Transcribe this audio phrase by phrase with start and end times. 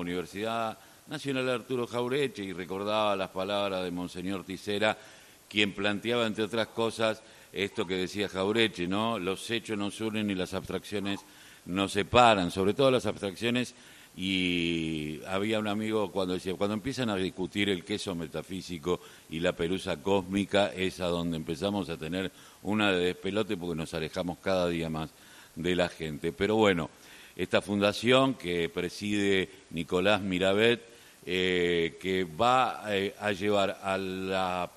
[0.00, 0.78] Universidad
[1.08, 4.96] Nacional Arturo Jaureche y recordaba las palabras de Monseñor Tisera,
[5.48, 9.18] quien planteaba, entre otras cosas, esto que decía Jaureche, ¿no?
[9.18, 11.20] Los hechos nos unen y las abstracciones
[11.66, 13.74] nos separan, sobre todo las abstracciones
[14.16, 19.52] y había un amigo cuando decía, cuando empiezan a discutir el queso metafísico y la
[19.52, 22.30] pelusa cósmica, es a donde empezamos a tener
[22.62, 25.10] una de despelote porque nos alejamos cada día más
[25.54, 26.32] de la gente.
[26.32, 26.90] Pero bueno,
[27.40, 30.82] esta fundación que preside Nicolás Mirabet,
[31.24, 34.68] eh, que va eh, a llevar a,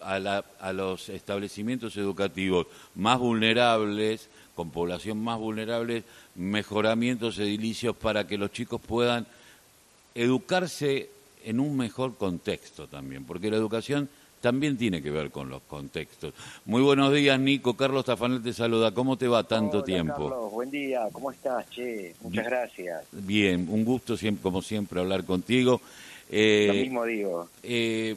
[0.00, 6.02] a, los establecimientos educativos más vulnerables, con población más vulnerable,
[6.34, 9.26] mejoramientos edilicios para que los chicos puedan
[10.14, 11.10] educarse
[11.44, 14.08] en un mejor contexto también, porque la educación
[14.40, 16.34] también tiene que ver con los contextos.
[16.64, 17.76] Muy buenos días, Nico.
[17.76, 18.92] Carlos Tafanel te saluda.
[18.92, 20.28] ¿Cómo te va tanto tiempo?
[20.30, 21.08] Carlos, buen día.
[21.12, 22.14] ¿Cómo estás, Che?
[22.20, 23.04] Muchas gracias.
[23.12, 25.80] Bien, un gusto, siempre, como siempre, hablar contigo.
[26.30, 27.48] Eh, Lo mismo digo.
[27.62, 28.16] Eh,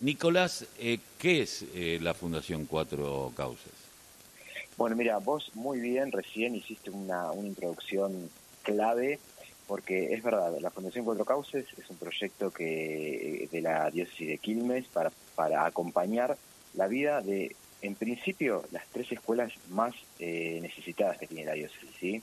[0.00, 1.64] Nicolás, eh, ¿qué es
[2.00, 3.72] la Fundación Cuatro Causas?
[4.76, 8.28] Bueno, mira, vos muy bien recién hiciste una, una introducción
[8.62, 9.18] clave
[9.66, 14.38] porque es verdad, la Fundación Cuatro Cauces es un proyecto que de la diócesis de
[14.38, 16.36] Quilmes para, para acompañar
[16.74, 21.90] la vida de, en principio, las tres escuelas más eh, necesitadas que tiene la diócesis.
[21.98, 22.22] ¿sí?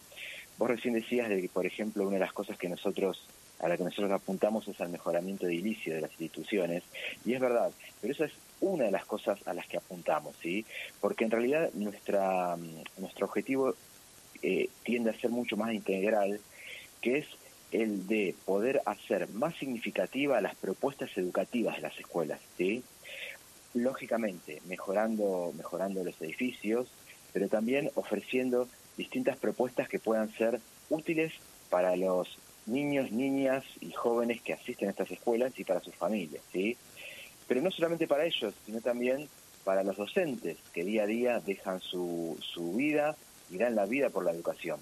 [0.57, 3.27] Vos recién decías de que, por ejemplo, una de las cosas que nosotros
[3.59, 6.83] a la que nosotros apuntamos es al mejoramiento de inicio de las instituciones,
[7.23, 10.65] y es verdad, pero esa es una de las cosas a las que apuntamos, ¿sí?
[10.99, 12.57] Porque en realidad nuestra,
[12.97, 13.73] nuestro objetivo
[14.41, 16.41] eh, tiende a ser mucho más integral
[17.03, 17.27] que es
[17.71, 22.83] el de poder hacer más significativa las propuestas educativas de las escuelas, ¿sí?
[23.73, 26.87] Lógicamente, mejorando, mejorando los edificios,
[27.33, 31.33] pero también ofreciendo distintas propuestas que puedan ser útiles
[31.69, 32.37] para los
[32.67, 36.77] niños, niñas y jóvenes que asisten a estas escuelas y para sus familias, ¿sí?
[37.47, 39.27] Pero no solamente para ellos, sino también
[39.65, 43.17] para los docentes que día a día dejan su, su vida
[43.49, 44.79] y dan la vida por la educación.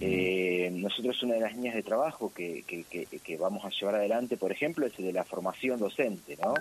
[0.00, 4.52] Eh, nosotros una de las líneas de trabajo que, que, vamos a llevar adelante, por
[4.52, 6.54] ejemplo, es el de la formación docente, ¿no?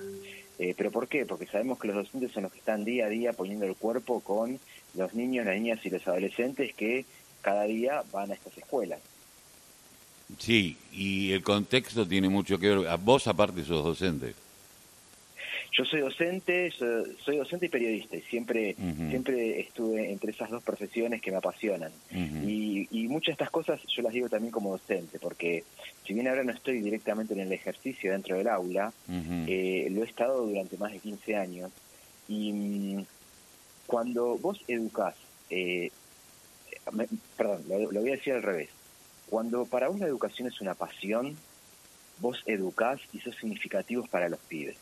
[0.57, 1.25] Eh, ¿Pero por qué?
[1.25, 4.22] Porque sabemos que los docentes son los que están día a día poniendo el cuerpo
[4.22, 4.59] con
[4.95, 7.06] los niños, las niñas y los adolescentes que
[7.41, 9.00] cada día van a estas escuelas.
[10.38, 12.97] Sí, y el contexto tiene mucho que ver.
[12.97, 14.34] Vos aparte sos docente.
[15.79, 21.22] Yo soy docente, soy docente y periodista y siempre, siempre estuve entre esas dos profesiones
[21.22, 21.94] que me apasionan.
[22.12, 25.63] y, muchas de estas cosas yo las digo también como docente, porque
[26.06, 28.91] si bien ahora no estoy directamente en el ejercicio dentro del aula,
[29.47, 31.72] eh, lo he estado durante más de 15 años.
[32.28, 33.06] Y mm,
[33.88, 35.16] cuando vos educás,
[35.50, 35.91] eh,
[37.38, 38.69] perdón, lo, voy a decir al revés,
[39.29, 41.38] cuando para una educación es una pasión,
[42.19, 44.75] vos educás y sos significativos para los pibes.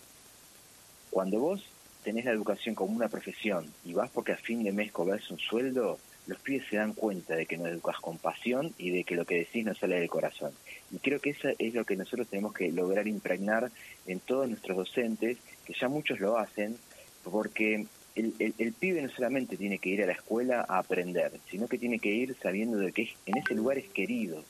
[1.10, 1.64] Cuando vos
[2.04, 5.40] tenés la educación como una profesión y vas porque a fin de mes cobras un
[5.40, 5.98] sueldo,
[6.28, 9.26] los pibes se dan cuenta de que no educas con pasión y de que lo
[9.26, 10.52] que decís no sale del corazón.
[10.92, 13.72] Y creo que eso es lo que nosotros tenemos que lograr impregnar
[14.06, 16.78] en todos nuestros docentes, que ya muchos lo hacen,
[17.24, 17.86] porque
[18.16, 21.78] el, el, pibe no solamente tiene que ir a la escuela a aprender, sino que
[21.78, 24.44] tiene que ir sabiendo de que en ese lugar es querido,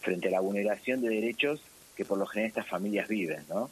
[0.00, 1.60] frente a la vulneración de derechos
[1.96, 3.70] que por lo general estas familias viven, ¿no?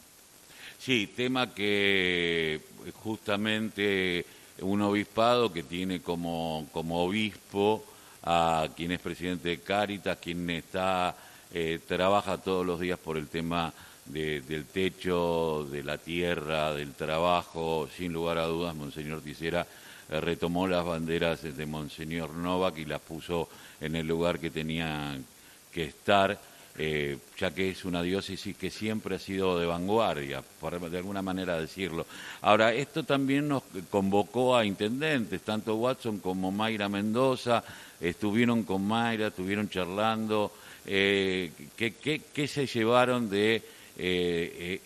[0.79, 2.59] Sí, tema que
[3.03, 4.25] justamente
[4.61, 7.83] un obispado que tiene como, como obispo
[8.23, 11.15] a quien es presidente de Cáritas, quien está
[11.53, 13.73] eh, trabaja todos los días por el tema
[14.05, 19.65] del techo, de la tierra, del trabajo, sin lugar a dudas, Monseñor Tisera
[20.09, 23.49] eh, retomó las banderas de Monseñor Novak y las puso
[23.81, 25.25] en el lugar que tenían
[25.73, 26.39] que estar
[26.77, 31.21] eh, ya que es una diócesis que siempre ha sido de vanguardia, por de alguna
[31.21, 32.05] manera decirlo.
[32.41, 37.63] Ahora, esto también nos convocó a intendentes, tanto Watson como Mayra Mendoza,
[38.01, 40.51] estuvieron con Mayra, estuvieron charlando.
[40.85, 43.63] Eh, ¿qué, se llevaron de
[43.97, 44.81] eh,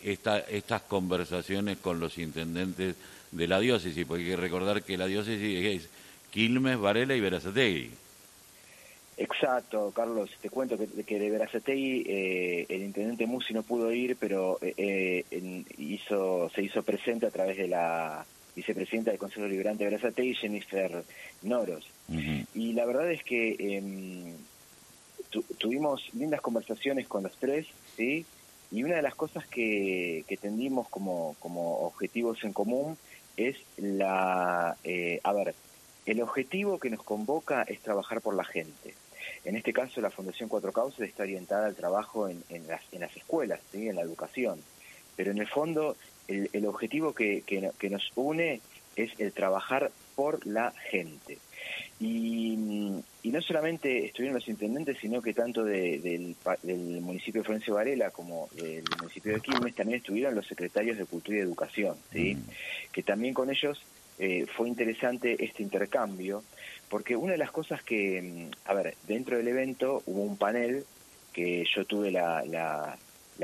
[0.50, 2.96] estas conversaciones con los intendentes
[3.32, 4.06] de la diócesis?
[4.06, 5.90] Porque hay que recordar que la diócesis es
[6.30, 7.90] Quilmes, Varela y Verazategui.
[9.22, 14.16] Exacto, Carlos, te cuento que, que de Verazategui eh, el intendente Musi no pudo ir,
[14.16, 18.26] pero eh, eh hizo, se hizo presente a través de la
[18.56, 21.04] vicepresidenta del Consejo Liberante de Verazategui, Jennifer
[21.42, 21.86] Noros.
[22.56, 24.38] Y la verdad es que em,
[25.58, 27.68] tuvimos lindas conversaciones con los tres,
[27.98, 28.26] ¿sí?
[28.72, 32.98] Y una de las cosas que, que tendimos como, como objetivos en común
[33.36, 34.78] es la...
[34.86, 35.56] Eh, a ver,
[36.06, 38.94] el objetivo que nos convoca es trabajar por la gente.
[39.46, 43.16] En este caso, la Fundación Cuatro Causas está orientada al trabajo en, las, en las,
[43.16, 43.88] escuelas, ¿sí?
[43.88, 44.60] en la educación.
[45.16, 45.96] Pero en el fondo,
[46.28, 48.62] el, objetivo que, que, nos une
[48.96, 51.38] es el trabajar por la gente.
[52.00, 52.58] Y,
[53.24, 56.36] no solamente estuvieron los intendentes, sino que tanto del,
[57.02, 61.38] municipio de Florencio Varela como del municipio de Quilmes también estuvieron los secretarios de Cultura
[61.38, 62.36] y Educación, ¿sí?
[62.36, 62.92] Mm.
[62.92, 63.84] que también con ellos
[64.20, 66.44] eh, fue interesante este intercambio,
[66.90, 70.86] porque una de las cosas que, mm, a ver, dentro del evento hubo un panel
[71.32, 72.98] que yo tuve la, la,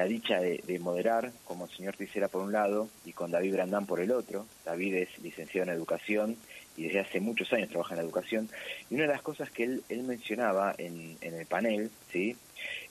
[0.06, 4.02] dicha de, moderar, como el señor Ticera por un lado y con David Brandán por
[4.02, 4.46] el otro.
[4.66, 6.36] David es licenciado en educación
[6.76, 8.50] y desde hace muchos años trabaja en la educación.
[8.90, 12.36] Y una de las cosas que él, él mencionaba en, en el panel, ¿sí?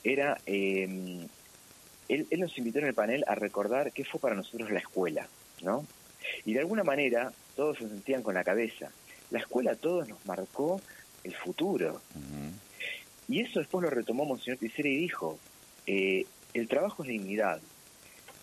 [0.03, 1.27] Era, eh,
[2.09, 5.29] él, él nos invitó en el panel a recordar qué fue para nosotros la escuela,
[5.63, 5.87] ¿no?
[6.47, 8.91] Y de alguna manera todos se sentían con la cabeza.
[9.31, 10.81] La escuela a todos nos marcó
[11.23, 12.01] el futuro.
[13.29, 15.39] Y eso después lo retomó Monseñor Ticera y dijo,
[15.87, 17.61] eh, el trabajo es dignidad.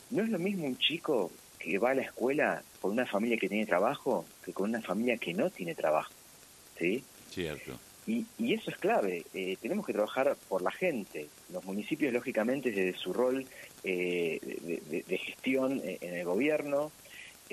[0.09, 3.47] No es lo mismo un chico que va a la escuela con una familia que
[3.47, 6.11] tiene trabajo que con una familia que no tiene trabajo.
[6.79, 7.03] ¿Sí?
[7.29, 7.79] Cierto.
[8.07, 9.23] Y, y eso es clave.
[9.35, 11.27] Eh, tenemos que trabajar por la gente.
[11.53, 13.45] Los municipios, lógicamente, desde su rol
[13.83, 14.39] eh,
[15.07, 16.91] de, gestión en el gobierno,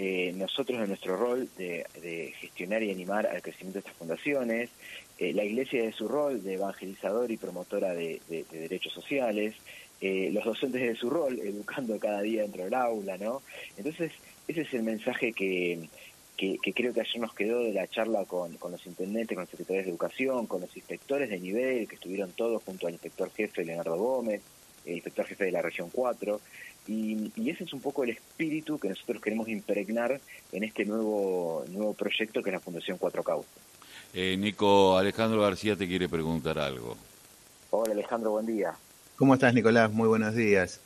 [0.01, 4.71] eh, nosotros en nuestro rol de, gestionar y animar al crecimiento de estas fundaciones,
[5.19, 9.57] eh, la Iglesia de su rol de evangelizador y promotora de, derechos sociales,
[10.01, 13.43] eh, los docentes de su rol educando cada día dentro del aula, ¿no?
[13.77, 14.13] Entonces,
[14.47, 15.89] ese es el mensaje que,
[16.37, 19.51] que, creo que ayer nos quedó de la charla con, con, los intendentes, con los
[19.51, 23.65] secretarios de educación, con los inspectores de nivel, que estuvieron todos junto al inspector jefe
[23.65, 24.43] Leonardo Gómez,
[24.87, 26.41] el inspector jefe de la región 4,
[26.89, 30.21] y, ese es un poco el espíritu que nosotros queremos impregnar
[30.53, 33.53] en este nuevo, nuevo proyecto que es la Fundación Cuatro Causas.
[34.15, 36.97] Eh, Nico, Alejandro García te quiere preguntar algo.
[37.71, 38.75] Hola Alejandro, buen día.
[39.17, 39.93] ¿Cómo estás Nicolás?
[39.93, 40.81] Muy buenos días.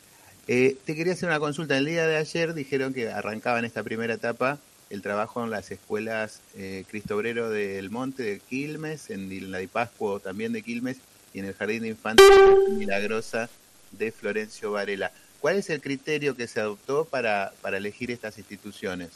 [0.48, 1.78] Eh, te quería hacer una consulta.
[1.78, 4.58] El día de ayer dijeron que arrancaba en esta primera etapa
[4.90, 9.68] el trabajo en las escuelas eh, Cristo Obrero del Monte de Quilmes, en la de
[9.68, 10.98] Pascua también de Quilmes
[11.32, 12.26] y en el Jardín de Infantes
[12.72, 13.48] Milagrosa
[13.92, 15.12] de Florencio Varela.
[15.42, 19.10] ¿Cuál es el criterio que se adoptó para, para elegir estas instituciones?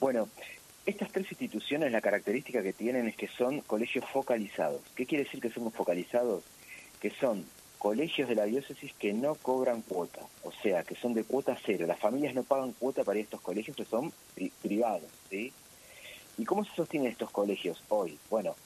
[0.00, 0.30] Bueno,
[0.86, 4.80] estas tres instituciones la característica que tienen es que son colegios focalizados.
[4.96, 6.42] ¿Qué quiere decir que somos focalizados?
[7.02, 7.44] Que son
[7.76, 11.86] colegios de la diócesis que no cobran cuota, o sea, que son de cuota cero.
[11.86, 14.10] Las familias no pagan cuota para estos colegios que son
[14.62, 15.52] privados, ¿sí?
[16.38, 18.18] ¿Y cómo se sostienen estos colegios hoy?
[18.30, 18.56] Bueno,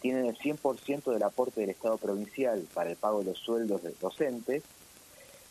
[0.00, 3.92] tienen el 100% del aporte del Estado provincial para el pago de los sueldos de
[4.00, 4.62] docentes,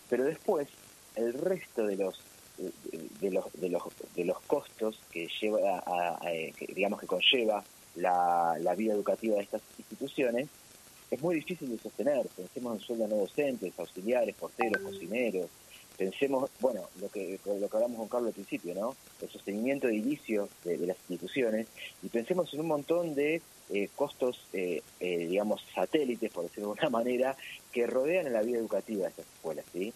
[0.10, 0.68] pero después
[1.16, 2.22] el resto de los
[2.58, 3.84] de, los de los
[4.16, 6.32] de los costos que lleva a,
[6.74, 7.64] digamos que conlleva
[7.96, 10.48] la, la, vida educativa de estas instituciones
[11.12, 15.50] es muy difícil de sostener pensemos en sueldos no docentes auxiliares porteros cocineros
[15.98, 19.96] pensemos bueno lo que lo que hablamos con Carlos al principio no el sostenimiento de
[19.96, 21.68] inicio de, las instituciones
[22.04, 26.82] y pensemos en un montón de eh, costos eh, eh, digamos satélites por decirlo de
[26.82, 27.38] alguna manera
[27.72, 29.66] que rodean la vida educativa de estas escuelas.
[29.74, 29.94] ¿sí?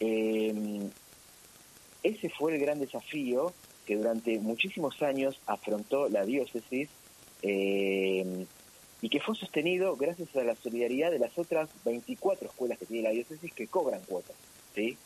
[0.00, 0.88] Eh,
[2.02, 3.52] ese fue el gran desafío
[3.86, 6.88] que durante muchísimos años afrontó la diócesis
[7.42, 8.46] eh,
[9.00, 13.02] y que fue sostenido gracias a la solidaridad de las otras 24 escuelas que tiene
[13.02, 14.36] la diócesis que cobran cuotas.
[14.74, 14.96] ¿sí?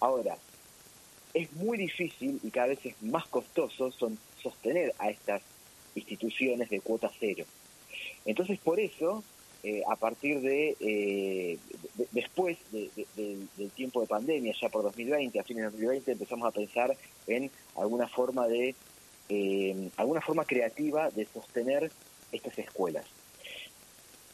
[0.00, 0.36] Ahora,
[1.34, 5.42] es muy difícil y cada vez es más costoso son, sostener a estas
[5.94, 7.44] instituciones de cuota cero.
[8.24, 9.22] Entonces, por eso,
[9.62, 11.58] eh, a partir de, eh,
[12.12, 16.96] después del tiempo de pandemia, ya por 2020, a fines de 2020, empezamos a pensar
[17.26, 18.74] en alguna forma de
[19.28, 21.90] eh, alguna forma creativa de sostener
[22.32, 23.06] estas escuelas.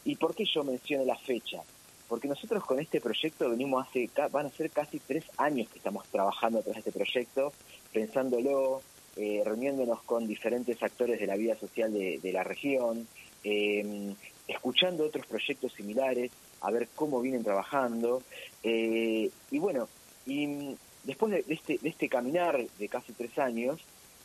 [0.03, 1.61] ¿Y por qué yo menciono la fecha?
[2.09, 6.05] Porque nosotros con este proyecto venimos hace, van a ser casi tres años que estamos
[6.07, 7.53] trabajando de este proyecto,
[7.93, 8.81] pensándolo,
[9.15, 13.07] reuniéndonos con diferentes actores de la vida social de, la región,
[13.43, 14.13] eh,
[14.47, 18.21] escuchando otros proyectos similares, a ver cómo vienen trabajando.
[18.63, 19.87] Eh, y bueno,
[20.25, 23.79] y después de, este, de este caminar de casi tres años,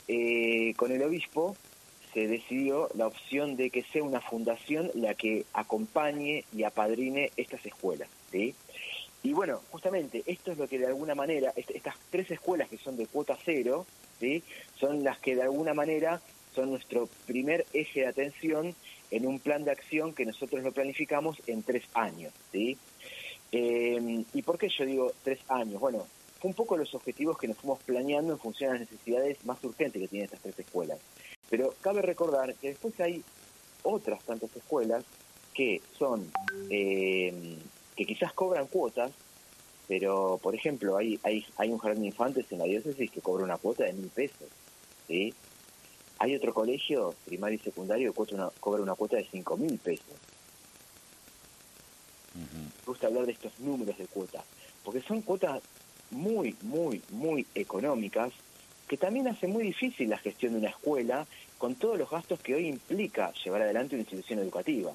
[0.08, 1.56] eh, con el obispo
[2.14, 7.66] se decidió la opción de que sea una fundación la que acompañe y apadrine estas
[7.66, 8.08] escuelas.
[8.30, 8.54] ¿sí?
[9.24, 12.96] Y bueno, justamente esto es lo que de alguna manera, estas tres escuelas que son
[12.96, 13.84] de cuota cero,
[14.20, 14.42] ¿sí?
[14.78, 16.22] son las que de alguna manera
[16.54, 18.74] son nuestro primer eje de atención
[19.10, 22.32] en un plan de acción que nosotros lo planificamos en tres años.
[22.52, 22.78] ¿sí?
[23.50, 25.80] Eh, ¿Y por qué yo digo tres años?
[25.80, 26.06] Bueno,
[26.40, 29.64] fue un poco los objetivos que nos fuimos planeando en función de las necesidades más
[29.64, 30.98] urgentes que tienen estas tres escuelas.
[31.56, 33.22] Pero cabe recordar que después hay
[33.84, 35.04] otras tantas escuelas
[35.54, 36.28] que son,
[36.68, 37.56] eh,
[37.94, 39.12] que quizás cobran cuotas,
[39.86, 43.44] pero, por ejemplo, hay, hay, hay un jardín de infantes en la diócesis que cobra
[43.44, 44.48] una cuota de mil pesos,
[45.06, 45.32] ¿sí?
[46.18, 50.16] Hay otro colegio, primario y secundario, que cobra una, cuota de cinco mil pesos.
[52.34, 54.42] Me gusta hablar de estos números de cuotas,
[54.82, 55.62] porque son cuotas
[56.10, 58.32] muy, muy, muy económicas
[58.88, 61.26] que también hace muy difícil la gestión de una escuela
[61.58, 64.92] con todos los gastos que hoy implica llevar adelante una institución educativa.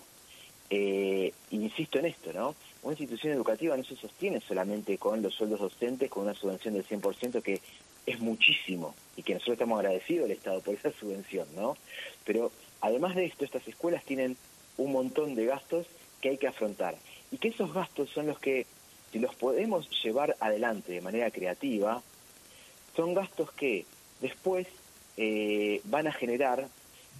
[0.69, 2.55] Eh, insisto en esto, ¿no?
[2.83, 6.85] Una institución educativa no se sostiene solamente con los sueldos docentes, con una subvención del
[6.85, 7.59] 100%, que
[8.05, 11.75] es muchísimo, y que nosotros estamos agradecidos al Estado por esa subvención, ¿no?
[12.23, 14.37] Pero además de esto, estas escuelas tienen
[14.77, 15.87] un montón de gastos
[16.21, 16.95] que hay que afrontar,
[17.31, 18.67] y que esos gastos son los que,
[19.11, 22.03] si los podemos llevar adelante de manera creativa,
[22.99, 23.85] son gastos que
[24.19, 24.67] después
[25.15, 26.67] eh, van a generar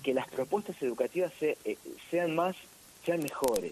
[0.03, 1.55] que las propuestas educativas eh,
[2.12, 2.57] sean más,
[3.05, 3.71] sean mejores,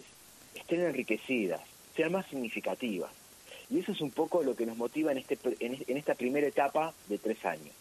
[0.56, 1.60] estén enriquecidas,
[1.98, 3.12] sean más significativas.
[3.70, 6.94] Y eso es un poco lo que nos motiva en, este, en, esta primera etapa
[7.10, 7.76] de tres años.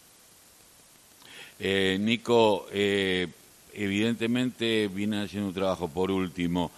[1.61, 6.73] Eh, Nico, evidentemente viene haciendo un trabajo por último.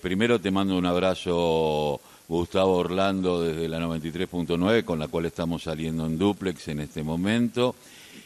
[0.00, 6.06] primero te mando un abrazo Gustavo Orlando desde la 93.9, con la cual estamos saliendo
[6.06, 7.74] en duplex en este momento.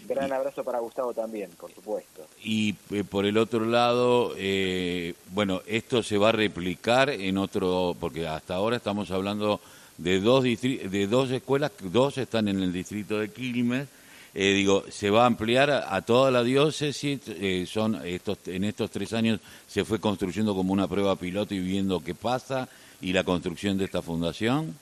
[0.06, 2.26] Gran abrazo para Gustavo también, por supuesto.
[2.42, 7.96] Y eh, por el otro lado, eh, bueno, esto se va a replicar en otro,
[7.98, 9.58] porque hasta ahora estamos hablando
[9.96, 13.88] de dos, de dos escuelas, dos están en el distrito de Quilmes.
[14.34, 17.20] Eh, digo, se va a ampliar a, toda la diócesis.
[17.66, 22.00] son estos, en estos tres años se fue construyendo como una prueba piloto y viendo
[22.00, 22.68] qué pasa
[23.04, 24.74] y la construcción de esta fundación?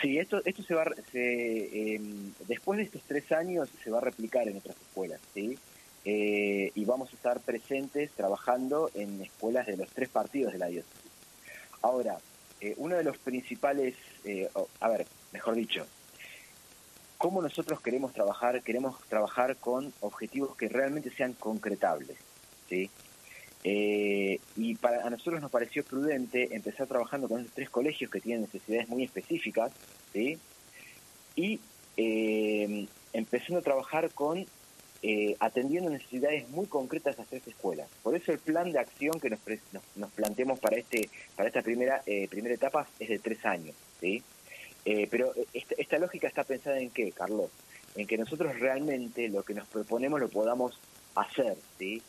[0.00, 4.00] Sí, esto, esto se va, se, em, después de estos tres años se va a
[4.00, 5.58] replicar en otras escuelas, ¿sí?
[6.06, 10.68] Eh, y vamos a estar presentes trabajando en escuelas de los tres partidos de la
[10.68, 11.10] diócesis.
[11.82, 12.16] Ahora,
[12.62, 14.48] eh, uno de los principales, eh,
[14.80, 15.86] a ver, mejor dicho,
[17.18, 18.62] ¿cómo nosotros queremos trabajar?
[18.62, 22.16] Queremos trabajar con objetivos que realmente sean concretables,
[22.70, 22.88] ¿sí?
[23.64, 28.20] Eh, y para, a nosotros nos pareció prudente empezar trabajando con esos tres colegios que
[28.20, 29.72] tienen necesidades muy específicas,
[30.12, 30.38] ¿sí?
[31.36, 31.60] Y
[31.96, 34.44] eh, empezando a trabajar con
[35.04, 37.88] eh, atendiendo necesidades muy concretas de esas tres escuelas.
[38.02, 39.40] Por eso el plan de acción que nos,
[40.10, 44.22] planteamos para este para esta primera primera etapa es de tres años, ¿sí?
[45.10, 47.50] pero esta, esta lógica está pensada en qué, Carlos?
[47.94, 50.78] En que nosotros realmente lo que nos proponemos lo podamos
[51.14, 52.02] hacer, ¿sí?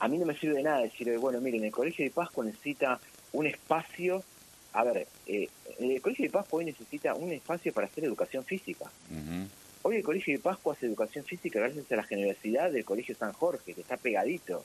[0.00, 2.98] A mí no me sirve de nada decir, bueno, miren, el Colegio de Pascua necesita
[3.32, 4.24] un espacio,
[4.72, 8.90] a ver, eh, el Colegio de Pascua hoy necesita un espacio para hacer educación física.
[9.82, 13.32] Hoy el Colegio de Pascua hace educación física gracias a la generosidad del Colegio San
[13.34, 14.64] Jorge, que está pegadito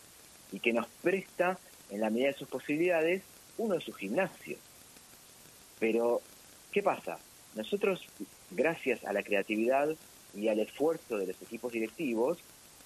[0.54, 3.22] y que nos presta, en la medida de sus posibilidades,
[3.58, 4.60] uno de sus gimnasios.
[5.80, 6.22] Pero,
[6.72, 7.20] ¿qué pasa?
[7.56, 8.06] Nosotros,
[8.52, 9.90] gracias a la creatividad
[10.34, 12.40] y al esfuerzo de los equipos directivos,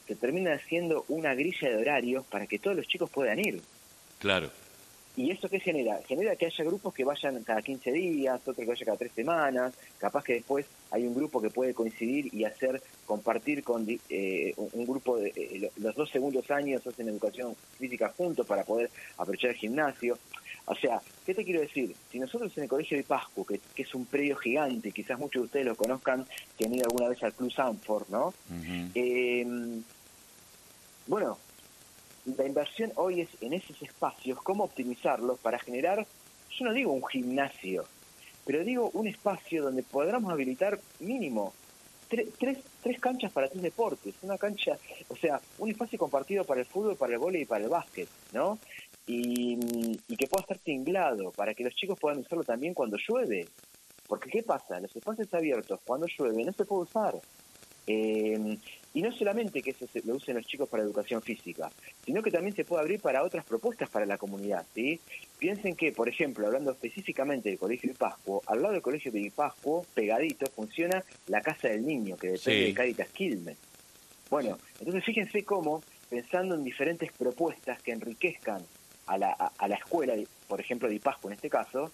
[0.09, 3.61] se termina haciendo una grilla de horarios para que todos los chicos puedan ir.
[4.17, 4.49] Claro.
[5.15, 5.99] ¿Y eso qué genera?
[6.07, 9.75] Genera que haya grupos que vayan cada 15 días, otro que vaya cada 3 semanas,
[9.99, 14.85] capaz que después hay un grupo que puede coincidir y hacer, compartir con eh, un
[14.87, 19.57] grupo de eh, los dos segundos años hacen educación física juntos para poder aprovechar el
[19.57, 20.17] gimnasio.
[20.65, 21.95] O sea, ¿qué te quiero decir?
[22.11, 25.45] Si nosotros en el Colegio de Pascu, que, es un predio gigante, quizás muchos de
[25.45, 26.25] ustedes lo conozcan,
[26.57, 28.33] que han ido alguna vez al Club Sanford, ¿no?
[31.09, 31.39] Bueno,
[32.37, 36.05] la inversión hoy es en esos espacios, cómo optimizarlos para generar,
[36.51, 37.83] yo no digo un gimnasio,
[38.45, 41.51] pero digo un espacio donde podamos habilitar mínimo
[42.09, 46.67] tres, tres, canchas para tres deportes, una cancha, o sea, un espacio compartido para el
[46.67, 48.59] fútbol, para el vóley y para el básquet, ¿no?
[49.07, 49.57] Y,
[50.07, 53.47] y que pueda estar tinglado para que los chicos puedan usarlo también cuando llueve.
[54.05, 54.79] Porque ¿qué pasa?
[54.79, 57.15] Los espacios abiertos cuando llueve no se puede usar.
[57.87, 58.59] Eh,
[58.93, 61.69] y no solamente que eso se, lo usen los chicos para educación física,
[62.05, 64.65] sino que también se puede abrir para otras propuestas para la comunidad.
[64.73, 64.99] ¿sí?
[65.37, 69.31] Piensen que, por ejemplo, hablando específicamente del Colegio de Pascuo, al lado del Colegio de
[69.35, 73.57] Pascuo, pegadito, funciona la Casa del Niño, que depende de Caritas Quilmes.
[74.29, 78.63] Bueno, entonces fíjense cómo, pensando en diferentes propuestas que enriquezcan
[79.07, 80.13] a la, a, la escuela,
[80.47, 81.91] por ejemplo, de Pascuo en este caso,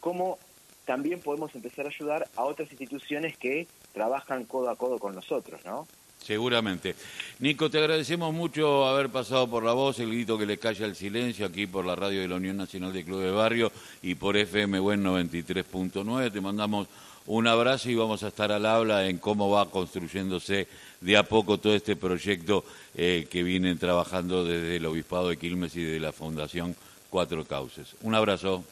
[0.00, 0.38] cómo
[0.84, 5.62] también podemos empezar a ayudar a otras instituciones que trabajan codo a codo con nosotros,
[5.64, 5.86] ¿no?
[6.22, 6.94] Seguramente.
[7.38, 10.94] Nico, te agradecemos mucho haber pasado por la voz, el grito que le calla el
[10.94, 13.72] silencio aquí por la radio de la Unión Nacional de Club de Barrio
[14.02, 16.32] y por FM Buen 93.9.
[16.32, 16.88] Te mandamos
[17.28, 20.66] un abrazo y vamos a estar al habla en cómo va construyéndose
[21.00, 25.76] de a poco todo este proyecto eh, que vienen trabajando desde el Obispado de Quilmes
[25.76, 26.74] y de la Fundación
[27.10, 27.96] Cuatro Cauces.
[28.02, 28.64] Un abrazo.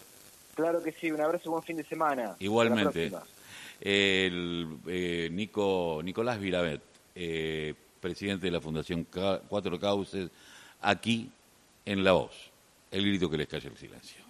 [0.55, 2.35] Claro que sí, un abrazo y buen fin de semana.
[2.41, 3.13] Igualmente.
[3.79, 6.81] El, eh, Nico, Nicolás Virabet,
[7.17, 9.07] eh, presidente de la Fundación
[9.49, 10.31] Cuatro Cauces,
[10.81, 11.31] aquí
[11.85, 12.53] en La Voz.
[12.91, 14.26] El grito que les calla el silencio.